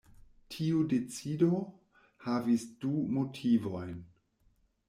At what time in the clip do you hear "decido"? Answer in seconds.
0.93-1.59